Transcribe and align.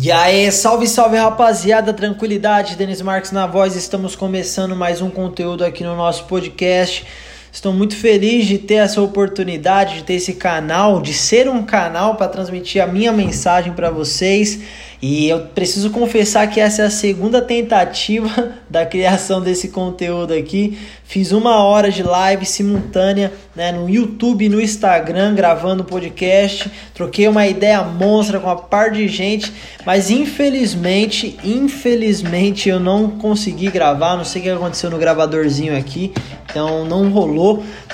E 0.00 0.12
aí, 0.12 0.52
salve, 0.52 0.86
salve 0.86 1.16
rapaziada, 1.16 1.92
tranquilidade, 1.92 2.76
Denis 2.76 3.02
Marques 3.02 3.32
na 3.32 3.48
voz, 3.48 3.74
estamos 3.74 4.14
começando 4.14 4.76
mais 4.76 5.02
um 5.02 5.10
conteúdo 5.10 5.64
aqui 5.64 5.82
no 5.82 5.96
nosso 5.96 6.24
podcast. 6.26 7.04
Estou 7.50 7.72
muito 7.72 7.96
feliz 7.96 8.46
de 8.46 8.58
ter 8.58 8.74
essa 8.74 9.00
oportunidade, 9.00 9.96
de 9.96 10.04
ter 10.04 10.14
esse 10.14 10.34
canal, 10.34 11.00
de 11.00 11.14
ser 11.14 11.48
um 11.48 11.62
canal 11.62 12.14
para 12.14 12.28
transmitir 12.28 12.82
a 12.82 12.86
minha 12.86 13.12
mensagem 13.12 13.72
para 13.72 13.90
vocês. 13.90 14.60
E 15.00 15.28
eu 15.28 15.40
preciso 15.40 15.90
confessar 15.90 16.48
que 16.48 16.60
essa 16.60 16.82
é 16.82 16.86
a 16.86 16.90
segunda 16.90 17.40
tentativa 17.40 18.54
da 18.68 18.84
criação 18.84 19.40
desse 19.40 19.68
conteúdo 19.68 20.34
aqui. 20.34 20.76
Fiz 21.04 21.30
uma 21.30 21.62
hora 21.62 21.90
de 21.90 22.02
live 22.02 22.44
simultânea 22.44 23.32
né, 23.54 23.70
no 23.70 23.88
YouTube 23.88 24.44
e 24.44 24.48
no 24.48 24.60
Instagram 24.60 25.34
gravando 25.34 25.84
podcast. 25.84 26.70
Troquei 26.92 27.28
uma 27.28 27.46
ideia 27.46 27.82
monstra 27.82 28.40
com 28.40 28.48
uma 28.48 28.56
par 28.56 28.90
de 28.90 29.06
gente, 29.06 29.52
mas 29.86 30.10
infelizmente, 30.10 31.38
infelizmente 31.44 32.68
eu 32.68 32.80
não 32.80 33.08
consegui 33.08 33.70
gravar. 33.70 34.16
Não 34.16 34.24
sei 34.24 34.40
o 34.40 34.44
que 34.44 34.50
aconteceu 34.50 34.90
no 34.90 34.98
gravadorzinho 34.98 35.78
aqui, 35.78 36.12
então 36.50 36.84
não 36.84 37.08
rolou. 37.08 37.37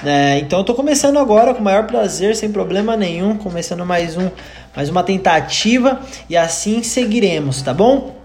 Né? 0.02 0.38
Então 0.38 0.60
eu 0.60 0.64
tô 0.64 0.74
começando 0.74 1.18
agora 1.18 1.52
com 1.54 1.60
o 1.60 1.64
maior 1.64 1.86
prazer, 1.86 2.34
sem 2.36 2.50
problema 2.50 2.96
nenhum, 2.96 3.36
começando 3.36 3.84
mais 3.84 4.16
um 4.16 4.30
mais 4.74 4.88
uma 4.88 5.04
tentativa 5.04 6.00
e 6.28 6.36
assim 6.36 6.82
seguiremos, 6.82 7.62
tá 7.62 7.72
bom? 7.72 8.16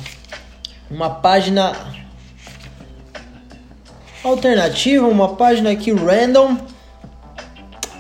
uma 0.91 1.09
página 1.09 1.73
alternativa, 4.23 5.07
uma 5.07 5.35
página 5.37 5.71
aqui 5.71 5.91
random. 5.93 6.57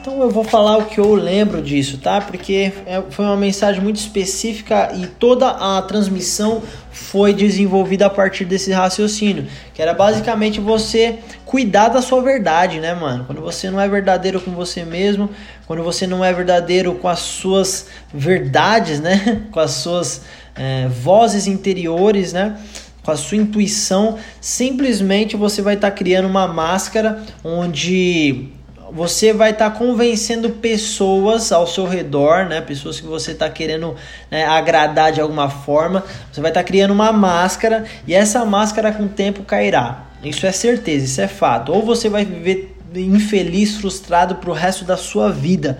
Então 0.03 0.21
eu 0.21 0.31
vou 0.31 0.43
falar 0.43 0.79
o 0.79 0.87
que 0.87 0.99
eu 0.99 1.15
lembro 1.15 1.63
disso, 1.63 1.97
tá? 1.97 2.21
Porque 2.21 2.73
é, 2.87 3.01
foi 3.11 3.25
uma 3.25 3.37
mensagem 3.37 3.81
muito 3.81 3.99
específica 3.99 4.91
e 4.97 5.07
toda 5.07 5.47
a 5.49 5.81
transmissão 5.81 6.61
foi 6.91 7.33
desenvolvida 7.33 8.07
a 8.07 8.11
partir 8.11 8.45
desse 8.45 8.73
raciocínio, 8.73 9.47
que 9.73 9.81
era 9.81 9.95
basicamente 9.95 10.59
você 10.59 11.21
cuidar 11.47 11.87
da 11.87 12.03
sua 12.03 12.21
verdade, 12.21 12.81
né, 12.81 12.93
mano? 12.97 13.27
Quando 13.27 13.41
você 13.41 13.71
não 13.71 13.81
é 13.81 13.89
verdadeiro 13.89 14.41
com 14.41 14.51
você 14.51 14.85
mesmo, 14.85 15.31
quando 15.69 15.85
você 15.85 16.05
não 16.05 16.25
é 16.25 16.33
verdadeiro 16.33 16.97
com 16.97 17.07
as 17.07 17.21
suas 17.21 17.87
verdades, 18.13 18.99
né? 18.99 19.43
Com 19.53 19.61
as 19.61 19.71
suas 19.71 20.23
é, 20.57 20.89
vozes 20.89 21.47
interiores, 21.47 22.33
né? 22.33 22.59
Com 23.05 23.13
a 23.13 23.17
sua 23.17 23.37
intuição, 23.37 24.19
simplesmente 24.41 25.37
você 25.37 25.63
vai 25.63 25.75
estar 25.75 25.93
tá 25.93 25.97
criando 25.97 26.27
uma 26.27 26.49
máscara 26.49 27.23
onde 27.45 28.51
você 28.95 29.33
vai 29.33 29.53
estar 29.53 29.71
tá 29.71 29.77
convencendo 29.79 30.51
pessoas 30.51 31.51
ao 31.51 31.67
seu 31.67 31.87
redor, 31.87 32.45
né? 32.45 32.61
Pessoas 32.61 33.01
que 33.01 33.07
você 33.07 33.33
está 33.33 33.49
querendo 33.49 33.97
né, 34.31 34.45
agradar 34.45 35.13
de 35.13 35.21
alguma 35.21 35.49
forma. 35.49 36.05
Você 36.31 36.43
vai 36.43 36.51
estar 36.51 36.61
tá 36.61 36.67
criando 36.67 36.91
uma 36.91 37.11
máscara 37.11 37.87
e 38.07 38.15
essa 38.15 38.45
máscara 38.45 38.93
com 38.93 39.05
o 39.05 39.09
tempo 39.09 39.45
cairá. 39.45 40.07
Isso 40.23 40.47
é 40.47 40.53
certeza, 40.53 41.07
isso 41.07 41.21
é 41.23 41.27
fato. 41.27 41.73
Ou 41.73 41.83
você 41.83 42.09
vai 42.11 42.25
viver 42.25 42.77
infeliz, 42.95 43.77
frustrado 43.77 44.35
pro 44.37 44.53
resto 44.53 44.85
da 44.85 44.99
sua 44.99 45.31
vida. 45.31 45.79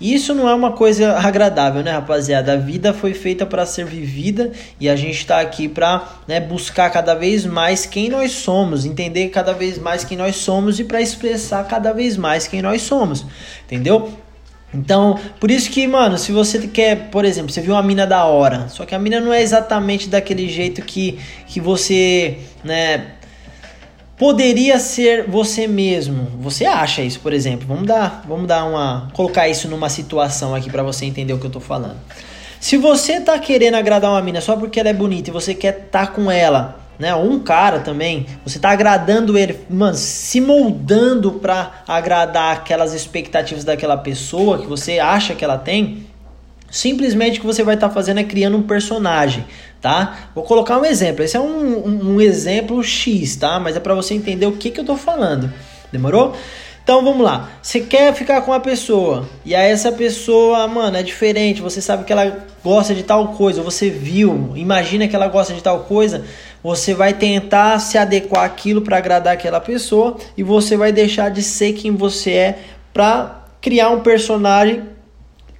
E 0.00 0.14
isso 0.14 0.34
não 0.34 0.48
é 0.48 0.54
uma 0.54 0.72
coisa 0.72 1.18
agradável, 1.18 1.82
né, 1.82 1.90
rapaziada? 1.92 2.52
A 2.52 2.56
vida 2.56 2.94
foi 2.94 3.14
feita 3.14 3.44
para 3.44 3.66
ser 3.66 3.84
vivida 3.84 4.52
e 4.78 4.88
a 4.88 4.94
gente 4.94 5.18
está 5.18 5.40
aqui 5.40 5.68
para 5.68 6.06
né, 6.26 6.38
buscar 6.40 6.88
cada 6.90 7.14
vez 7.14 7.44
mais 7.44 7.84
quem 7.84 8.08
nós 8.08 8.32
somos, 8.32 8.84
entender 8.84 9.28
cada 9.28 9.52
vez 9.52 9.78
mais 9.78 10.04
quem 10.04 10.16
nós 10.16 10.36
somos 10.36 10.78
e 10.78 10.84
para 10.84 11.00
expressar 11.00 11.64
cada 11.64 11.92
vez 11.92 12.16
mais 12.16 12.46
quem 12.46 12.62
nós 12.62 12.82
somos, 12.82 13.26
entendeu? 13.66 14.12
Então, 14.72 15.18
por 15.40 15.50
isso 15.50 15.70
que, 15.70 15.86
mano, 15.86 16.18
se 16.18 16.30
você 16.30 16.58
quer, 16.68 17.08
por 17.10 17.24
exemplo, 17.24 17.50
você 17.50 17.60
viu 17.60 17.72
uma 17.72 17.82
mina 17.82 18.06
da 18.06 18.24
hora, 18.24 18.68
só 18.68 18.84
que 18.84 18.94
a 18.94 18.98
mina 18.98 19.18
não 19.18 19.32
é 19.32 19.42
exatamente 19.42 20.08
daquele 20.08 20.48
jeito 20.48 20.82
que, 20.82 21.18
que 21.46 21.58
você, 21.58 22.38
né, 22.62 23.12
poderia 24.18 24.78
ser 24.78 25.26
você 25.28 25.66
mesmo. 25.66 26.28
Você 26.40 26.66
acha 26.66 27.02
isso, 27.02 27.20
por 27.20 27.32
exemplo? 27.32 27.66
Vamos 27.66 27.86
dar, 27.86 28.24
vamos 28.26 28.46
dar 28.46 28.64
uma, 28.64 29.08
colocar 29.14 29.48
isso 29.48 29.68
numa 29.68 29.88
situação 29.88 30.54
aqui 30.54 30.68
para 30.68 30.82
você 30.82 31.06
entender 31.06 31.32
o 31.32 31.38
que 31.38 31.46
eu 31.46 31.50
tô 31.50 31.60
falando. 31.60 31.96
Se 32.60 32.76
você 32.76 33.20
tá 33.20 33.38
querendo 33.38 33.76
agradar 33.76 34.10
uma 34.10 34.20
mina 34.20 34.40
só 34.40 34.56
porque 34.56 34.80
ela 34.80 34.88
é 34.88 34.92
bonita 34.92 35.30
e 35.30 35.32
você 35.32 35.54
quer 35.54 35.88
tá 35.90 36.08
com 36.08 36.28
ela, 36.28 36.80
né? 36.98 37.14
Ou 37.14 37.30
um 37.30 37.38
cara 37.38 37.78
também, 37.78 38.26
você 38.44 38.58
tá 38.58 38.70
agradando 38.70 39.38
ele, 39.38 39.60
mano, 39.70 39.96
se 39.96 40.40
moldando 40.40 41.34
para 41.34 41.84
agradar 41.86 42.56
aquelas 42.56 42.92
expectativas 42.92 43.62
daquela 43.62 43.96
pessoa 43.96 44.58
que 44.58 44.66
você 44.66 44.98
acha 44.98 45.36
que 45.36 45.44
ela 45.44 45.56
tem, 45.56 46.08
simplesmente 46.68 47.38
o 47.38 47.42
que 47.42 47.46
você 47.46 47.62
vai 47.62 47.76
estar 47.76 47.88
tá 47.88 47.94
fazendo 47.94 48.18
é 48.18 48.24
criando 48.24 48.56
um 48.56 48.62
personagem 48.62 49.44
tá? 49.80 50.30
Vou 50.34 50.44
colocar 50.44 50.78
um 50.78 50.84
exemplo. 50.84 51.24
Esse 51.24 51.36
é 51.36 51.40
um, 51.40 51.86
um, 51.86 52.14
um 52.14 52.20
exemplo 52.20 52.82
X, 52.82 53.36
tá? 53.36 53.58
Mas 53.58 53.76
é 53.76 53.80
para 53.80 53.94
você 53.94 54.14
entender 54.14 54.46
o 54.46 54.52
que, 54.52 54.70
que 54.70 54.80
eu 54.80 54.84
tô 54.84 54.96
falando. 54.96 55.52
Demorou? 55.92 56.34
Então 56.88 57.04
vamos 57.04 57.22
lá. 57.22 57.50
Você 57.62 57.80
quer 57.80 58.14
ficar 58.14 58.40
com 58.40 58.50
uma 58.50 58.60
pessoa 58.60 59.28
e 59.44 59.54
aí 59.54 59.70
essa 59.70 59.92
pessoa, 59.92 60.66
mano, 60.66 60.96
é 60.96 61.02
diferente. 61.02 61.60
Você 61.60 61.82
sabe 61.82 62.04
que 62.04 62.12
ela 62.12 62.46
gosta 62.64 62.94
de 62.94 63.02
tal 63.02 63.28
coisa. 63.34 63.60
Você 63.60 63.90
viu, 63.90 64.52
imagina 64.54 65.06
que 65.06 65.14
ela 65.14 65.28
gosta 65.28 65.52
de 65.52 65.62
tal 65.62 65.80
coisa. 65.80 66.24
Você 66.62 66.94
vai 66.94 67.12
tentar 67.12 67.78
se 67.78 67.98
adequar 67.98 68.44
aquilo 68.44 68.80
para 68.80 68.96
agradar 68.96 69.34
aquela 69.34 69.60
pessoa 69.60 70.16
e 70.34 70.42
você 70.42 70.78
vai 70.78 70.90
deixar 70.90 71.30
de 71.30 71.42
ser 71.42 71.74
quem 71.74 71.94
você 71.94 72.30
é 72.32 72.58
para 72.92 73.44
criar 73.60 73.90
um 73.90 74.00
personagem 74.00 74.82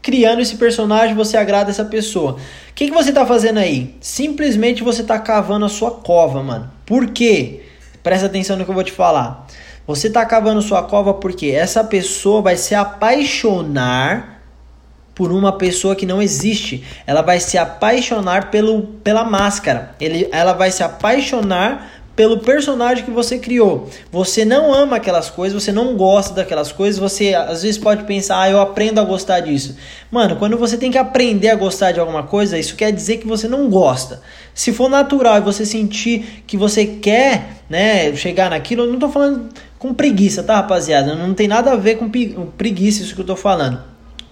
criando 0.02 0.40
esse 0.40 0.56
personagem, 0.56 1.14
você 1.14 1.36
agrada 1.36 1.70
essa 1.70 1.84
pessoa. 1.84 2.32
O 2.32 2.74
que, 2.74 2.86
que 2.86 2.94
você 2.94 3.10
está 3.10 3.26
fazendo 3.26 3.58
aí? 3.58 3.96
Simplesmente 4.00 4.82
você 4.82 5.02
está 5.02 5.18
cavando 5.18 5.64
a 5.66 5.68
sua 5.68 5.90
cova, 5.90 6.42
mano. 6.42 6.70
Por 6.86 7.08
quê? 7.08 7.62
Presta 8.02 8.26
atenção 8.26 8.56
no 8.56 8.64
que 8.64 8.70
eu 8.70 8.74
vou 8.74 8.84
te 8.84 8.92
falar. 8.92 9.46
Você 9.86 10.08
está 10.08 10.24
cavando 10.24 10.62
sua 10.62 10.82
cova 10.82 11.14
porque 11.14 11.46
essa 11.46 11.82
pessoa 11.82 12.42
vai 12.42 12.56
se 12.56 12.74
apaixonar 12.74 14.42
por 15.14 15.32
uma 15.32 15.58
pessoa 15.58 15.96
que 15.96 16.06
não 16.06 16.22
existe. 16.22 16.84
Ela 17.06 17.22
vai 17.22 17.40
se 17.40 17.58
apaixonar 17.58 18.50
pelo, 18.50 18.82
pela 19.02 19.24
máscara. 19.24 19.96
Ele, 20.00 20.28
ela 20.30 20.52
vai 20.52 20.70
se 20.70 20.82
apaixonar 20.82 21.97
pelo 22.18 22.40
personagem 22.40 23.04
que 23.04 23.12
você 23.12 23.38
criou. 23.38 23.88
Você 24.10 24.44
não 24.44 24.74
ama 24.74 24.96
aquelas 24.96 25.30
coisas, 25.30 25.62
você 25.62 25.70
não 25.70 25.96
gosta 25.96 26.34
daquelas 26.34 26.72
coisas, 26.72 26.98
você 26.98 27.32
às 27.32 27.62
vezes 27.62 27.78
pode 27.78 28.02
pensar, 28.02 28.40
ah, 28.40 28.50
eu 28.50 28.60
aprendo 28.60 29.00
a 29.00 29.04
gostar 29.04 29.38
disso. 29.38 29.76
Mano, 30.10 30.34
quando 30.34 30.58
você 30.58 30.76
tem 30.76 30.90
que 30.90 30.98
aprender 30.98 31.48
a 31.48 31.54
gostar 31.54 31.92
de 31.92 32.00
alguma 32.00 32.24
coisa, 32.24 32.58
isso 32.58 32.74
quer 32.74 32.90
dizer 32.90 33.18
que 33.18 33.26
você 33.28 33.46
não 33.46 33.70
gosta. 33.70 34.20
Se 34.52 34.72
for 34.72 34.90
natural 34.90 35.38
e 35.38 35.42
você 35.42 35.64
sentir 35.64 36.42
que 36.44 36.56
você 36.56 36.84
quer, 36.86 37.58
né, 37.70 38.12
chegar 38.16 38.50
naquilo, 38.50 38.82
eu 38.82 38.92
não 38.92 38.98
tô 38.98 39.08
falando 39.08 39.50
com 39.78 39.94
preguiça, 39.94 40.42
tá, 40.42 40.56
rapaziada? 40.56 41.14
Não 41.14 41.32
tem 41.32 41.46
nada 41.46 41.70
a 41.70 41.76
ver 41.76 41.98
com 41.98 42.10
preguiça 42.56 43.04
isso 43.04 43.14
que 43.14 43.20
eu 43.20 43.26
tô 43.26 43.36
falando. 43.36 43.80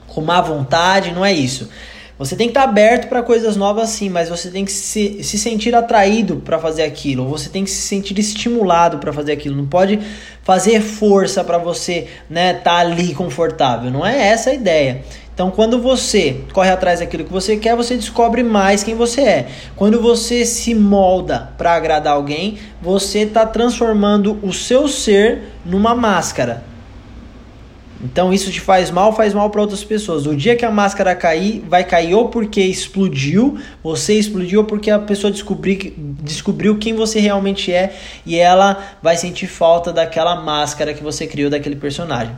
Com 0.09 0.23
má 0.23 0.41
vontade, 0.41 1.13
não 1.13 1.25
é 1.25 1.33
isso. 1.33 1.69
Você 2.19 2.35
tem 2.35 2.47
que 2.47 2.53
estar 2.53 2.63
aberto 2.63 3.09
para 3.09 3.23
coisas 3.23 3.57
novas 3.57 3.91
sim, 3.91 4.09
mas 4.09 4.31
você 4.31 4.51
tem 4.51 4.65
que 4.65 4.73
se, 4.73 5.23
se 5.23 5.39
sentir 5.39 5.75
atraído 5.75 6.37
para 6.37 6.59
fazer 6.59 6.83
aquilo, 6.83 7.25
ou 7.25 7.29
você 7.29 7.51
tem 7.51 7.63
que 7.63 7.71
se 7.71 7.83
sentir 7.83 8.19
estimulado 8.19 8.99
para 8.99 9.13
fazer 9.13 9.33
aquilo. 9.33 9.55
Não 9.55 9.67
pode 9.67 10.01
fazer 10.43 10.81
força 10.81 11.45
para 11.45 11.59
você, 11.59 12.07
né, 12.31 12.55
tá 12.55 12.77
ali 12.77 13.15
confortável. 13.15 13.91
Não 13.91 14.05
é 14.05 14.29
essa 14.29 14.49
a 14.49 14.55
ideia. 14.55 15.03
Então, 15.35 15.51
quando 15.51 15.83
você 15.83 16.41
corre 16.55 16.71
atrás 16.71 17.01
daquilo 17.01 17.25
que 17.25 17.33
você 17.33 17.59
quer, 17.59 17.77
você 17.77 17.95
descobre 17.95 18.43
mais 18.43 18.83
quem 18.83 18.95
você 18.95 19.21
é. 19.21 19.47
Quando 19.77 20.01
você 20.01 20.47
se 20.47 20.75
molda 20.75 21.51
para 21.59 21.75
agradar 21.75 22.15
alguém, 22.15 22.57
você 22.81 23.19
está 23.19 23.45
transformando 23.45 24.39
o 24.43 24.55
seu 24.55 24.89
ser 24.89 25.43
numa 25.63 25.95
máscara. 25.95 26.65
Então 28.07 28.33
isso 28.33 28.53
te 28.53 28.61
faz 28.61 28.89
mal, 28.89 29.13
faz 29.13 29.35
mal 29.35 29.51
para 29.51 29.61
outras 29.61 29.83
pessoas. 29.83 30.27
O 30.27 30.37
dia 30.37 30.55
que 30.55 30.65
a 30.65 30.71
máscara 30.71 31.15
cair, 31.15 31.63
vai 31.69 31.83
cair 31.83 32.15
ou 32.15 32.29
porque 32.29 32.63
explodiu, 32.63 33.59
você 33.83 34.15
explodiu, 34.15 34.61
ou 34.61 34.65
porque 34.65 34.91
a 34.91 34.99
pessoa 34.99 35.31
descobri, 35.31 35.93
descobriu 36.23 36.79
quem 36.79 36.95
você 36.95 37.19
realmente 37.19 37.73
é 37.73 37.97
e 38.25 38.37
ela 38.37 38.97
vai 39.03 39.17
sentir 39.17 39.49
falta 39.49 39.93
daquela 39.93 40.37
máscara 40.37 40.95
que 40.95 41.03
você 41.03 41.27
criou 41.27 41.51
daquele 41.51 41.77
personagem. 41.77 42.33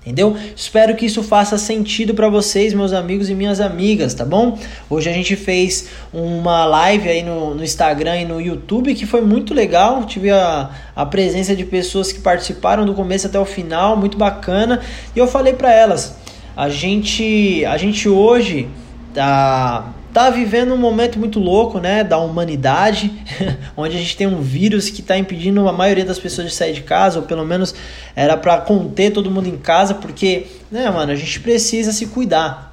Entendeu? 0.00 0.34
Espero 0.56 0.96
que 0.96 1.04
isso 1.04 1.22
faça 1.22 1.58
sentido 1.58 2.14
para 2.14 2.26
vocês, 2.30 2.72
meus 2.72 2.94
amigos 2.94 3.28
e 3.28 3.34
minhas 3.34 3.60
amigas, 3.60 4.14
tá 4.14 4.24
bom? 4.24 4.58
Hoje 4.88 5.10
a 5.10 5.12
gente 5.12 5.36
fez 5.36 5.90
uma 6.10 6.64
live 6.64 7.06
aí 7.06 7.22
no, 7.22 7.54
no 7.54 7.62
Instagram 7.62 8.16
e 8.16 8.24
no 8.24 8.40
YouTube 8.40 8.94
que 8.94 9.04
foi 9.04 9.20
muito 9.20 9.52
legal. 9.52 10.04
Tive 10.06 10.30
a, 10.30 10.70
a 10.96 11.04
presença 11.04 11.54
de 11.54 11.66
pessoas 11.66 12.12
que 12.12 12.20
participaram 12.20 12.86
do 12.86 12.94
começo 12.94 13.26
até 13.26 13.38
o 13.38 13.44
final, 13.44 13.94
muito 13.94 14.16
bacana. 14.16 14.80
E 15.14 15.18
eu 15.18 15.26
falei 15.26 15.52
para 15.52 15.70
elas, 15.70 16.16
a 16.56 16.70
gente, 16.70 17.62
a 17.66 17.76
gente 17.76 18.08
hoje 18.08 18.70
tá 19.12 19.92
tá 20.12 20.30
vivendo 20.30 20.74
um 20.74 20.76
momento 20.76 21.18
muito 21.18 21.38
louco, 21.38 21.78
né, 21.78 22.04
da 22.04 22.18
humanidade, 22.18 23.12
onde 23.76 23.96
a 23.96 23.98
gente 23.98 24.16
tem 24.16 24.26
um 24.26 24.40
vírus 24.40 24.90
que 24.90 25.00
está 25.00 25.16
impedindo 25.16 25.68
a 25.68 25.72
maioria 25.72 26.04
das 26.04 26.18
pessoas 26.18 26.48
de 26.48 26.54
sair 26.54 26.72
de 26.72 26.82
casa, 26.82 27.18
ou 27.18 27.26
pelo 27.26 27.44
menos 27.44 27.74
era 28.14 28.36
para 28.36 28.58
conter 28.58 29.12
todo 29.12 29.30
mundo 29.30 29.48
em 29.48 29.56
casa, 29.56 29.94
porque, 29.94 30.46
né, 30.70 30.90
mano, 30.90 31.12
a 31.12 31.16
gente 31.16 31.40
precisa 31.40 31.92
se 31.92 32.06
cuidar. 32.06 32.69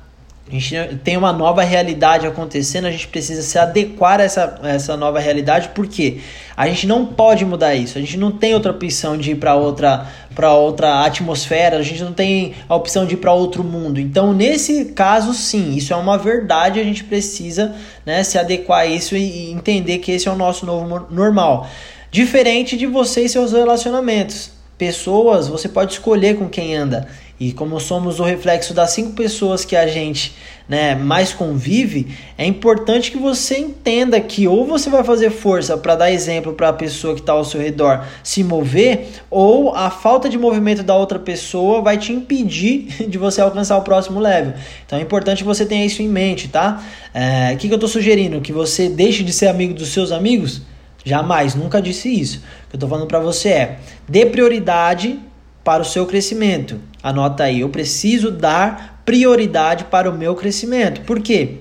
A 0.50 0.54
gente 0.54 0.96
tem 1.04 1.18
uma 1.18 1.34
nova 1.34 1.62
realidade 1.62 2.26
acontecendo, 2.26 2.86
a 2.86 2.92
gente 2.92 3.08
precisa 3.10 3.42
se 3.42 3.60
adequar 3.60 4.22
a 4.22 4.24
essa, 4.24 4.60
a 4.64 4.70
essa 4.70 4.96
nova 4.96 5.20
realidade, 5.20 5.72
porque 5.76 6.20
a 6.56 6.68
gente 6.68 6.88
não 6.88 7.06
pode 7.06 7.44
mudar 7.44 7.76
isso, 7.76 7.98
a 7.98 8.02
gente 8.02 8.18
não 8.18 8.32
tem 8.32 8.54
outra 8.54 8.72
opção 8.72 9.18
de 9.18 9.32
ir 9.32 9.36
para 9.36 9.56
outra, 9.56 10.08
outra 10.56 11.04
atmosfera, 11.04 11.78
a 11.78 11.82
gente 11.82 12.02
não 12.02 12.14
tem 12.14 12.54
a 12.70 12.76
opção 12.76 13.06
de 13.06 13.16
ir 13.16 13.18
para 13.18 13.34
outro 13.34 13.62
mundo. 13.62 14.00
Então, 14.00 14.32
nesse 14.32 14.86
caso, 14.86 15.34
sim, 15.34 15.76
isso 15.76 15.92
é 15.92 15.98
uma 15.98 16.18
verdade, 16.18 16.80
a 16.80 16.84
gente 16.84 17.04
precisa 17.04 17.76
né, 18.06 18.24
se 18.24 18.38
adequar 18.38 18.82
a 18.82 18.86
isso 18.86 19.18
e 19.18 19.52
entender 19.52 19.98
que 19.98 20.14
esse 20.14 20.30
é 20.30 20.32
o 20.32 20.36
nosso 20.38 20.66
novo 20.66 21.08
normal. 21.10 21.68
Diferente 22.10 22.78
de 22.78 22.86
você 22.86 23.26
e 23.26 23.30
seus 23.30 23.52
relacionamentos. 23.52 24.57
Pessoas, 24.78 25.48
você 25.48 25.68
pode 25.68 25.94
escolher 25.94 26.38
com 26.38 26.48
quem 26.48 26.76
anda. 26.76 27.08
E 27.40 27.52
como 27.52 27.80
somos 27.80 28.20
o 28.20 28.24
reflexo 28.24 28.74
das 28.74 28.92
cinco 28.92 29.14
pessoas 29.14 29.64
que 29.64 29.76
a 29.76 29.86
gente 29.86 30.36
né, 30.68 30.96
mais 30.96 31.34
convive, 31.34 32.08
é 32.36 32.46
importante 32.46 33.12
que 33.12 33.18
você 33.18 33.58
entenda 33.58 34.20
que 34.20 34.48
ou 34.48 34.66
você 34.66 34.90
vai 34.90 35.04
fazer 35.04 35.30
força 35.30 35.78
para 35.78 35.96
dar 35.96 36.12
exemplo 36.12 36.54
para 36.54 36.70
a 36.70 36.74
pessoa 36.74 37.14
que 37.14 37.22
está 37.22 37.34
ao 37.34 37.46
seu 37.46 37.62
redor 37.62 38.04
se 38.24 38.44
mover, 38.44 39.08
ou 39.30 39.74
a 39.76 39.90
falta 39.90 40.28
de 40.28 40.38
movimento 40.38 40.82
da 40.82 40.96
outra 40.96 41.20
pessoa 41.20 41.82
vai 41.82 41.98
te 41.98 42.12
impedir 42.12 42.88
de 43.08 43.18
você 43.18 43.40
alcançar 43.40 43.78
o 43.78 43.84
próximo 43.84 44.20
level. 44.20 44.54
Então 44.86 44.98
é 44.98 45.02
importante 45.02 45.40
que 45.40 45.48
você 45.48 45.66
tenha 45.66 45.86
isso 45.86 46.02
em 46.02 46.10
mente, 46.10 46.48
tá? 46.48 46.84
É, 47.14 47.20
o 47.20 47.54
é, 47.54 47.56
que, 47.56 47.68
que 47.68 47.74
eu 47.74 47.78
estou 47.78 47.90
sugerindo? 47.90 48.42
Que 48.42 48.52
você 48.52 48.90
deixe 48.90 49.24
de 49.24 49.32
ser 49.32 49.48
amigo 49.48 49.76
dos 49.76 49.90
seus 49.90 50.12
amigos? 50.12 50.62
Jamais, 51.08 51.56
nunca 51.56 51.82
disse 51.82 52.10
isso. 52.10 52.40
O 52.40 52.70
que 52.70 52.76
eu 52.76 52.78
estou 52.78 52.90
falando 52.90 53.08
para 53.08 53.20
você 53.20 53.50
é: 53.50 53.80
dê 54.10 54.26
prioridade 54.26 55.18
para 55.64 55.82
o 55.82 55.86
seu 55.86 56.06
crescimento. 56.06 56.82
Anota 57.02 57.46
aí, 57.46 57.62
eu 57.62 57.70
preciso 57.70 58.30
dar 58.30 59.02
prioridade 59.06 59.86
para 59.86 60.10
o 60.10 60.18
meu 60.18 60.36
crescimento. 60.36 61.00
Por 61.02 61.22
quê? 61.22 61.60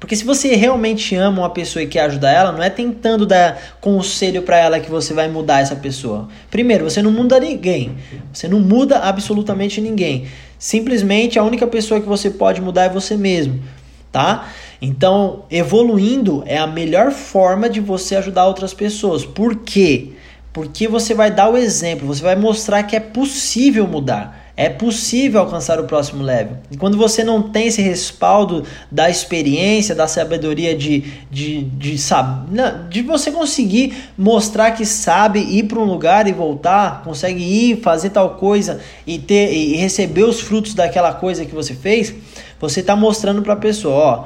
Porque 0.00 0.16
se 0.16 0.24
você 0.24 0.56
realmente 0.56 1.14
ama 1.14 1.42
uma 1.42 1.50
pessoa 1.50 1.80
e 1.80 1.86
quer 1.86 2.00
ajudar 2.06 2.32
ela, 2.32 2.50
não 2.50 2.60
é 2.60 2.68
tentando 2.68 3.24
dar 3.24 3.76
conselho 3.80 4.42
para 4.42 4.58
ela 4.58 4.80
que 4.80 4.90
você 4.90 5.14
vai 5.14 5.28
mudar 5.28 5.60
essa 5.60 5.76
pessoa. 5.76 6.28
Primeiro, 6.50 6.82
você 6.82 7.00
não 7.00 7.12
muda 7.12 7.38
ninguém. 7.38 7.92
Você 8.32 8.48
não 8.48 8.58
muda 8.58 8.98
absolutamente 8.98 9.80
ninguém. 9.80 10.26
Simplesmente 10.58 11.38
a 11.38 11.44
única 11.44 11.68
pessoa 11.68 12.00
que 12.00 12.08
você 12.08 12.30
pode 12.30 12.60
mudar 12.60 12.86
é 12.86 12.88
você 12.88 13.16
mesmo, 13.16 13.62
tá? 14.12 14.48
Então, 14.80 15.44
evoluindo 15.50 16.44
é 16.46 16.58
a 16.58 16.66
melhor 16.66 17.10
forma 17.10 17.68
de 17.68 17.80
você 17.80 18.14
ajudar 18.16 18.46
outras 18.46 18.74
pessoas. 18.74 19.24
Por 19.24 19.56
quê? 19.56 20.10
Porque 20.52 20.86
você 20.86 21.14
vai 21.14 21.30
dar 21.30 21.48
o 21.48 21.56
exemplo, 21.56 22.06
você 22.06 22.22
vai 22.22 22.36
mostrar 22.36 22.82
que 22.82 22.94
é 22.94 23.00
possível 23.00 23.88
mudar. 23.88 24.42
É 24.54 24.68
possível 24.68 25.40
alcançar 25.40 25.80
o 25.80 25.84
próximo 25.84 26.22
level. 26.22 26.58
E 26.70 26.76
quando 26.76 26.98
você 26.98 27.24
não 27.24 27.40
tem 27.40 27.68
esse 27.68 27.80
respaldo 27.80 28.64
da 28.90 29.08
experiência, 29.08 29.94
da 29.94 30.06
sabedoria 30.06 30.76
de, 30.76 31.00
de, 31.30 31.62
de, 31.62 31.96
de, 31.96 32.88
de 32.90 33.02
você 33.02 33.30
conseguir 33.30 33.96
mostrar 34.16 34.72
que 34.72 34.84
sabe 34.84 35.40
ir 35.40 35.62
para 35.64 35.78
um 35.78 35.84
lugar 35.84 36.28
e 36.28 36.32
voltar, 36.32 37.02
consegue 37.02 37.42
ir, 37.42 37.80
fazer 37.80 38.10
tal 38.10 38.34
coisa 38.34 38.78
e, 39.06 39.18
ter, 39.18 39.54
e 39.54 39.76
receber 39.76 40.24
os 40.24 40.40
frutos 40.40 40.74
daquela 40.74 41.14
coisa 41.14 41.46
que 41.46 41.54
você 41.54 41.72
fez, 41.72 42.14
você 42.62 42.78
está 42.80 42.94
mostrando 42.94 43.42
para 43.42 43.54
a 43.54 43.56
pessoa: 43.56 43.94
ó, 43.94 44.24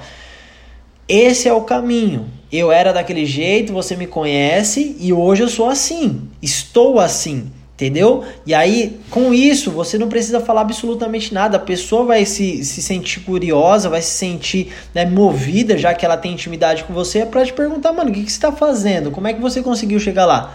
esse 1.09 1.49
é 1.49 1.53
o 1.53 1.63
caminho. 1.63 2.27
Eu 2.53 2.71
era 2.71 2.93
daquele 2.93 3.25
jeito, 3.25 3.73
você 3.73 3.97
me 3.97 4.07
conhece 4.07 4.95
e 5.01 5.13
hoje 5.13 5.43
eu 5.43 5.49
sou 5.49 5.69
assim. 5.69 6.29
Estou 6.41 7.01
assim. 7.01 7.51
Entendeu? 7.75 8.25
E 8.47 8.55
aí, 8.55 8.99
com 9.11 9.35
isso, 9.35 9.71
você 9.71 9.99
não 9.99 10.09
precisa 10.09 10.41
falar 10.41 10.63
absolutamente 10.63 11.35
nada. 11.35 11.59
A 11.59 11.61
pessoa 11.61 12.05
vai 12.05 12.25
se, 12.25 12.65
se 12.65 12.81
sentir 12.81 13.21
curiosa, 13.21 13.91
vai 13.91 14.01
se 14.01 14.13
sentir 14.13 14.73
né, 14.95 15.05
movida, 15.05 15.77
já 15.77 15.93
que 15.93 16.03
ela 16.03 16.17
tem 16.17 16.33
intimidade 16.33 16.85
com 16.85 16.95
você, 16.95 17.27
pra 17.27 17.45
te 17.45 17.53
perguntar, 17.53 17.93
mano, 17.93 18.11
o 18.11 18.15
que, 18.15 18.23
que 18.23 18.33
você 18.33 18.41
tá 18.41 18.51
fazendo? 18.51 19.11
Como 19.11 19.29
é 19.29 19.35
que 19.35 19.43
você 19.43 19.63
conseguiu 19.63 20.01
chegar 20.01 20.25
lá? 20.25 20.55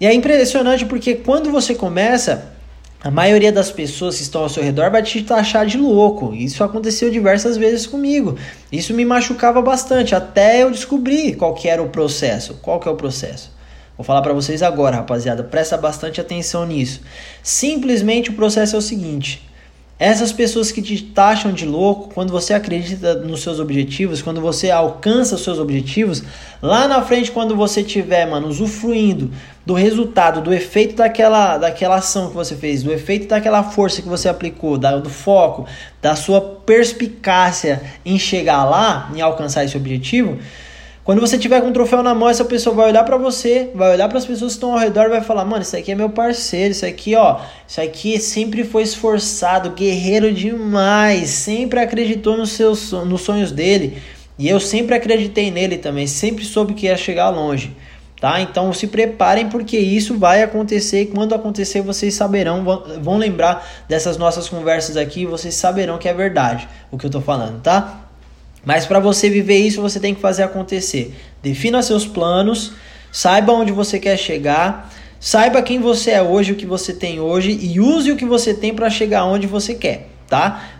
E 0.00 0.06
é 0.06 0.12
impressionante 0.12 0.84
porque 0.84 1.14
quando 1.14 1.52
você 1.52 1.72
começa, 1.72 2.53
a 3.04 3.10
maioria 3.10 3.52
das 3.52 3.70
pessoas 3.70 4.16
que 4.16 4.22
estão 4.22 4.40
ao 4.40 4.48
seu 4.48 4.62
redor 4.62 4.90
vai 4.90 5.02
te 5.02 5.22
taxar 5.22 5.66
de 5.66 5.76
louco. 5.76 6.32
Isso 6.32 6.64
aconteceu 6.64 7.10
diversas 7.10 7.58
vezes 7.58 7.86
comigo. 7.86 8.38
Isso 8.72 8.94
me 8.94 9.04
machucava 9.04 9.60
bastante 9.60 10.14
até 10.14 10.62
eu 10.62 10.70
descobrir 10.70 11.36
qual 11.36 11.52
que 11.52 11.68
era 11.68 11.82
o 11.82 11.90
processo. 11.90 12.54
Qual 12.62 12.80
que 12.80 12.88
é 12.88 12.90
o 12.90 12.96
processo? 12.96 13.52
Vou 13.94 14.06
falar 14.06 14.22
para 14.22 14.32
vocês 14.32 14.62
agora, 14.62 14.96
rapaziada. 14.96 15.44
Presta 15.44 15.76
bastante 15.76 16.18
atenção 16.18 16.64
nisso. 16.64 17.02
Simplesmente 17.42 18.30
o 18.30 18.32
processo 18.32 18.74
é 18.74 18.78
o 18.78 18.82
seguinte: 18.82 19.46
essas 19.98 20.32
pessoas 20.32 20.72
que 20.72 20.82
te 20.82 21.00
taxam 21.02 21.52
de 21.52 21.64
louco, 21.64 22.12
quando 22.12 22.32
você 22.32 22.52
acredita 22.52 23.14
nos 23.14 23.42
seus 23.42 23.60
objetivos, 23.60 24.20
quando 24.20 24.40
você 24.40 24.70
alcança 24.70 25.36
os 25.36 25.44
seus 25.44 25.58
objetivos, 25.58 26.22
lá 26.60 26.88
na 26.88 27.00
frente, 27.00 27.30
quando 27.30 27.54
você 27.54 27.82
tiver, 27.82 28.26
mano, 28.26 28.48
usufruindo 28.48 29.30
do 29.64 29.72
resultado, 29.72 30.40
do 30.40 30.52
efeito 30.52 30.96
daquela, 30.96 31.58
daquela 31.58 31.96
ação 31.96 32.28
que 32.28 32.34
você 32.34 32.56
fez, 32.56 32.82
do 32.82 32.92
efeito 32.92 33.28
daquela 33.28 33.62
força 33.62 34.02
que 34.02 34.08
você 34.08 34.28
aplicou, 34.28 34.76
da, 34.76 34.96
do 34.96 35.08
foco, 35.08 35.64
da 36.02 36.16
sua 36.16 36.40
perspicácia 36.40 37.80
em 38.04 38.18
chegar 38.18 38.64
lá, 38.64 39.10
em 39.14 39.20
alcançar 39.20 39.64
esse 39.64 39.76
objetivo, 39.76 40.38
quando 41.04 41.20
você 41.20 41.36
tiver 41.36 41.60
com 41.60 41.66
um 41.66 41.72
troféu 41.72 42.02
na 42.02 42.14
mão, 42.14 42.30
essa 42.30 42.46
pessoa 42.46 42.74
vai 42.74 42.88
olhar 42.88 43.04
para 43.04 43.18
você, 43.18 43.70
vai 43.74 43.92
olhar 43.92 44.08
para 44.08 44.16
as 44.16 44.24
pessoas 44.24 44.52
que 44.52 44.56
estão 44.56 44.72
ao 44.72 44.78
redor 44.78 45.10
vai 45.10 45.20
falar: 45.20 45.44
"Mano, 45.44 45.62
isso 45.62 45.76
aqui 45.76 45.92
é 45.92 45.94
meu 45.94 46.08
parceiro, 46.08 46.72
isso 46.72 46.86
aqui, 46.86 47.14
ó, 47.14 47.40
isso 47.68 47.78
aqui 47.78 48.18
sempre 48.18 48.64
foi 48.64 48.82
esforçado, 48.82 49.70
guerreiro 49.70 50.32
demais, 50.32 51.28
sempre 51.28 51.78
acreditou 51.78 52.38
nos 52.38 52.52
seus 52.52 52.92
nos 52.92 53.20
sonhos 53.20 53.52
dele, 53.52 53.98
e 54.38 54.48
eu 54.48 54.58
sempre 54.58 54.94
acreditei 54.94 55.50
nele 55.50 55.76
também, 55.76 56.06
sempre 56.06 56.42
soube 56.42 56.72
que 56.72 56.86
ia 56.86 56.96
chegar 56.96 57.28
longe." 57.28 57.76
Tá? 58.18 58.40
Então 58.40 58.72
se 58.72 58.86
preparem 58.86 59.50
porque 59.50 59.76
isso 59.76 60.16
vai 60.16 60.42
acontecer 60.42 61.02
e 61.02 61.06
quando 61.06 61.34
acontecer 61.34 61.82
vocês 61.82 62.14
saberão, 62.14 62.64
vão 63.02 63.18
lembrar 63.18 63.68
dessas 63.86 64.16
nossas 64.16 64.48
conversas 64.48 64.96
aqui, 64.96 65.26
vocês 65.26 65.54
saberão 65.54 65.98
que 65.98 66.08
é 66.08 66.14
verdade 66.14 66.66
o 66.90 66.96
que 66.96 67.04
eu 67.04 67.10
tô 67.10 67.20
falando, 67.20 67.60
tá? 67.60 68.03
Mas 68.64 68.86
para 68.86 68.98
você 68.98 69.28
viver 69.28 69.58
isso, 69.58 69.82
você 69.82 70.00
tem 70.00 70.14
que 70.14 70.20
fazer 70.20 70.42
acontecer. 70.42 71.14
Defina 71.42 71.82
seus 71.82 72.06
planos, 72.06 72.72
saiba 73.12 73.52
onde 73.52 73.72
você 73.72 73.98
quer 73.98 74.16
chegar, 74.16 74.90
saiba 75.20 75.62
quem 75.62 75.80
você 75.80 76.12
é 76.12 76.22
hoje, 76.22 76.52
o 76.52 76.56
que 76.56 76.66
você 76.66 76.92
tem 76.92 77.20
hoje 77.20 77.58
e 77.60 77.80
use 77.80 78.10
o 78.10 78.16
que 78.16 78.24
você 78.24 78.54
tem 78.54 78.74
para 78.74 78.88
chegar 78.88 79.24
onde 79.24 79.46
você 79.46 79.74
quer, 79.74 80.08
tá? 80.28 80.70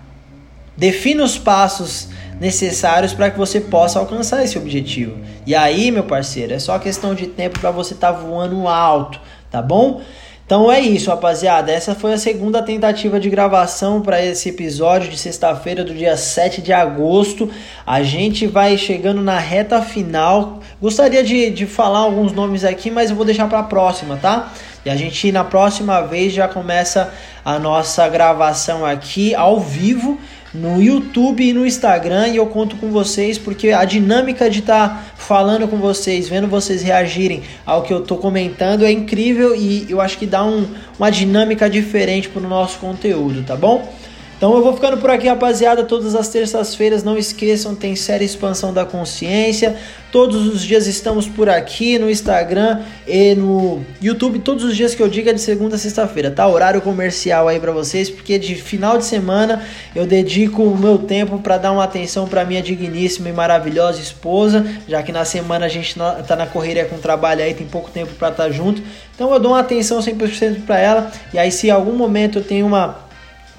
Defina 0.76 1.23
os 1.23 1.38
passos 1.38 2.09
necessários 2.41 3.12
para 3.12 3.31
que 3.31 3.38
você 3.38 3.61
possa 3.61 3.99
alcançar 3.99 4.43
esse 4.43 4.59
objetivo. 4.59 5.17
E 5.47 5.55
aí, 5.55 5.91
meu 5.91 6.05
parceiro, 6.05 6.53
é 6.53 6.59
só 6.59 6.79
questão 6.79 7.14
de 7.14 7.26
tempo 7.26 7.61
para 7.61 7.71
você 7.71 7.95
estar 7.95 8.12
tá 8.12 8.19
voando 8.19 8.67
alto, 8.67 9.21
tá 9.50 9.62
bom? 9.62 10.03
Então 10.47 10.71
é 10.71 10.79
isso, 10.79 11.09
rapaziada. 11.09 11.73
Essa 11.73 11.95
foi 11.95 12.13
a 12.13 12.19
segunda 12.19 12.63
tentativa 12.63 13.19
de 13.19 13.31
gravação 13.31 14.03
para 14.03 14.23
esse 14.23 14.51
episódio 14.51 15.11
de 15.11 15.17
sexta-feira 15.17 15.83
do 15.83 15.95
dia 15.95 16.19
7 16.19 16.61
de 16.61 16.71
agosto. 16.71 17.51
A 17.87 18.03
gente 18.03 18.47
vai 18.47 18.77
chegando 18.77 19.23
na 19.23 19.39
reta 19.39 19.81
final. 19.81 20.61
Gostaria 20.83 21.25
de, 21.25 21.49
de 21.49 21.65
falar 21.65 22.01
alguns 22.01 22.33
nomes 22.33 22.63
aqui, 22.63 22.91
mas 22.91 23.09
eu 23.09 23.17
vou 23.17 23.25
deixar 23.25 23.49
para 23.49 23.61
a 23.61 23.63
próxima, 23.63 24.19
tá? 24.19 24.53
E 24.85 24.91
a 24.91 24.97
gente 24.97 25.33
na 25.33 25.45
próxima 25.45 26.03
vez 26.03 26.35
já 26.35 26.47
começa 26.47 27.11
a 27.43 27.59
nossa 27.59 28.07
gravação 28.07 28.85
aqui 28.85 29.35
ao 29.35 29.59
vivo 29.59 30.21
no 30.54 30.80
YouTube 30.80 31.44
e 31.44 31.52
no 31.52 31.66
Instagram 31.66 32.28
e 32.28 32.37
eu 32.37 32.46
conto 32.46 32.76
com 32.76 32.90
vocês 32.90 33.37
porque 33.37 33.70
a 33.70 33.84
dinâmica 33.84 34.49
de 34.49 34.61
estar 34.61 34.88
tá 34.88 35.04
falando 35.16 35.66
com 35.66 35.78
vocês, 35.78 36.28
vendo 36.28 36.46
vocês 36.46 36.82
reagirem 36.82 37.42
ao 37.66 37.82
que 37.82 37.92
eu 37.92 37.99
estou 37.99 38.18
comentando 38.18 38.84
é 38.84 38.92
incrível 38.92 39.56
e 39.56 39.87
eu 39.88 40.00
acho 40.00 40.16
que 40.16 40.26
dá 40.26 40.44
um, 40.44 40.66
uma 40.96 41.11
dinâmica 41.11 41.68
diferente 41.68 42.28
para 42.28 42.42
o 42.42 42.49
nosso 42.49 42.78
conteúdo, 42.78 43.42
tá 43.42 43.56
bom? 43.56 43.92
Então 44.37 44.55
eu 44.55 44.62
vou 44.62 44.75
ficando 44.75 44.99
por 44.99 45.11
aqui, 45.11 45.29
rapaziada. 45.29 45.85
Todas 45.85 46.14
as 46.14 46.29
terças-feiras, 46.29 47.03
não 47.03 47.17
esqueçam, 47.17 47.75
tem 47.75 47.95
série 47.97 48.25
Expansão 48.25 48.73
da 48.73 48.85
Consciência. 48.85 49.76
Todos 50.14 50.47
os 50.47 50.62
dias 50.62 50.87
estamos 50.87 51.26
por 51.26 51.49
aqui 51.49 51.99
no 51.99 52.09
Instagram 52.09 52.83
e 53.05 53.35
no 53.35 53.85
YouTube. 54.00 54.38
Todos 54.38 54.62
os 54.62 54.76
dias 54.76 54.95
que 54.95 55.03
eu 55.03 55.09
digo 55.09 55.29
é 55.29 55.33
de 55.33 55.41
segunda 55.41 55.75
a 55.75 55.79
sexta-feira, 55.79 56.31
tá? 56.31 56.47
Horário 56.47 56.81
comercial 56.81 57.49
aí 57.49 57.59
para 57.59 57.73
vocês, 57.73 58.09
porque 58.09 58.38
de 58.38 58.55
final 58.55 58.97
de 58.97 59.05
semana 59.05 59.64
eu 59.93 60.07
dedico 60.07 60.62
o 60.62 60.79
meu 60.79 60.99
tempo 60.99 61.38
para 61.38 61.59
dar 61.59 61.73
uma 61.73 61.83
atenção 61.83 62.29
para 62.29 62.45
minha 62.45 62.62
digníssima 62.62 63.29
e 63.29 63.33
maravilhosa 63.33 64.00
esposa, 64.00 64.64
já 64.87 65.03
que 65.03 65.11
na 65.11 65.25
semana 65.25 65.67
a 65.67 65.69
gente 65.69 65.97
tá 66.29 66.37
na 66.37 66.47
correria 66.47 66.85
com 66.85 66.95
o 66.95 67.00
trabalho 67.00 67.43
aí, 67.43 67.53
tem 67.53 67.67
pouco 67.67 67.91
tempo 67.91 68.14
para 68.14 68.29
estar 68.29 68.45
tá 68.45 68.50
junto. 68.50 68.83
Então 69.14 69.33
eu 69.33 69.41
dou 69.41 69.50
uma 69.50 69.61
atenção 69.61 69.99
100% 69.99 70.64
para 70.64 70.79
ela. 70.79 71.11
E 71.33 71.38
aí 71.38 71.50
se 71.50 71.67
em 71.67 71.71
algum 71.71 71.93
momento 71.93 72.38
eu 72.38 72.45
tenho 72.45 72.67
uma 72.67 73.03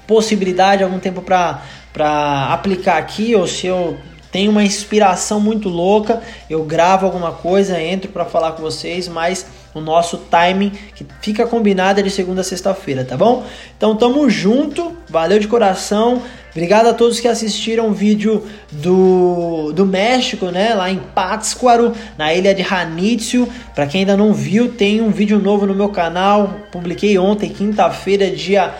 possibilidade, 0.06 0.82
algum 0.82 0.98
tempo 0.98 1.20
para 1.22 2.48
aplicar 2.52 2.98
aqui, 2.98 3.34
ou 3.34 3.46
se 3.46 3.66
eu 3.66 3.96
tenho 4.30 4.50
uma 4.50 4.62
inspiração 4.62 5.40
muito 5.40 5.68
louca, 5.68 6.20
eu 6.50 6.62
gravo 6.62 7.06
alguma 7.06 7.32
coisa, 7.32 7.80
entro 7.80 8.10
para 8.10 8.24
falar 8.24 8.52
com 8.52 8.62
vocês, 8.62 9.08
mas 9.08 9.46
o 9.74 9.80
nosso 9.80 10.18
timing 10.30 10.72
que 10.94 11.06
fica 11.20 11.46
combinado 11.46 12.00
é 12.00 12.02
de 12.02 12.10
segunda 12.10 12.40
a 12.40 12.44
sexta-feira, 12.44 13.04
tá 13.04 13.16
bom? 13.16 13.44
Então 13.76 13.96
tamo 13.96 14.28
junto, 14.28 14.96
valeu 15.08 15.38
de 15.38 15.48
coração. 15.48 16.22
Obrigado 16.50 16.86
a 16.86 16.94
todos 16.94 17.20
que 17.20 17.28
assistiram 17.28 17.88
o 17.88 17.92
vídeo 17.92 18.42
do, 18.72 19.72
do 19.72 19.84
México, 19.84 20.46
né? 20.46 20.74
Lá 20.74 20.90
em 20.90 20.98
Pátzcuaro, 20.98 21.92
na 22.16 22.32
ilha 22.32 22.54
de 22.54 22.62
Ranitio. 22.62 23.46
Para 23.74 23.86
quem 23.86 24.00
ainda 24.00 24.16
não 24.16 24.32
viu, 24.32 24.72
tem 24.72 25.02
um 25.02 25.10
vídeo 25.10 25.38
novo 25.38 25.66
no 25.66 25.74
meu 25.74 25.90
canal. 25.90 26.60
Publiquei 26.72 27.18
ontem, 27.18 27.50
quinta-feira, 27.50 28.30
dia 28.30 28.74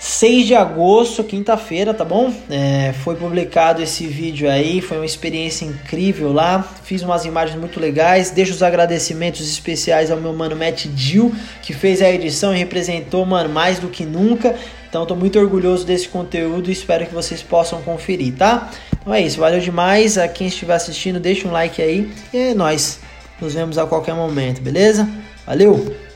6 0.00 0.46
de 0.46 0.54
agosto, 0.54 1.22
quinta-feira, 1.22 1.92
tá 1.92 2.06
bom? 2.06 2.32
É, 2.48 2.94
foi 3.04 3.16
publicado 3.16 3.82
esse 3.82 4.06
vídeo 4.06 4.50
aí, 4.50 4.80
foi 4.80 4.96
uma 4.96 5.04
experiência 5.04 5.66
incrível 5.66 6.32
lá. 6.32 6.66
Fiz 6.84 7.02
umas 7.02 7.26
imagens 7.26 7.60
muito 7.60 7.78
legais. 7.78 8.30
Deixo 8.30 8.54
os 8.54 8.62
agradecimentos 8.62 9.46
especiais 9.46 10.10
ao 10.10 10.18
meu 10.18 10.32
mano 10.32 10.56
Matt 10.56 10.86
Dill, 10.86 11.34
que 11.60 11.74
fez 11.74 12.00
a 12.00 12.10
edição 12.10 12.54
e 12.54 12.58
representou, 12.58 13.26
mano, 13.26 13.50
mais 13.50 13.78
do 13.78 13.88
que 13.88 14.06
nunca. 14.06 14.56
Então 14.88 15.04
tô 15.04 15.14
muito 15.14 15.38
orgulhoso 15.38 15.84
desse 15.84 16.08
conteúdo 16.08 16.70
e 16.70 16.72
espero 16.72 17.04
que 17.04 17.12
vocês 17.14 17.42
possam 17.42 17.82
conferir, 17.82 18.32
tá? 18.36 18.70
Então 19.02 19.12
é 19.12 19.20
isso, 19.20 19.38
valeu 19.38 19.60
demais. 19.60 20.16
A 20.16 20.26
quem 20.26 20.46
estiver 20.46 20.76
assistindo, 20.76 21.20
deixa 21.20 21.46
um 21.46 21.52
like 21.52 21.82
aí. 21.82 22.10
E 22.32 22.38
é 22.38 22.54
nóis. 22.54 23.00
Nos 23.38 23.52
vemos 23.52 23.76
a 23.76 23.84
qualquer 23.84 24.14
momento, 24.14 24.62
beleza? 24.62 25.06
Valeu! 25.46 26.09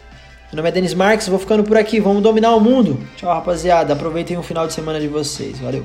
Meu 0.54 0.58
nome 0.58 0.68
é 0.68 0.72
Denis 0.72 0.94
Marques, 0.94 1.26
vou 1.26 1.40
ficando 1.40 1.64
por 1.64 1.76
aqui. 1.76 1.98
Vamos 1.98 2.22
dominar 2.22 2.54
o 2.54 2.60
mundo. 2.60 2.96
Tchau, 3.16 3.28
rapaziada. 3.28 3.92
Aproveitem 3.92 4.38
o 4.38 4.42
final 4.42 4.68
de 4.68 4.72
semana 4.72 5.00
de 5.00 5.08
vocês. 5.08 5.58
Valeu. 5.58 5.84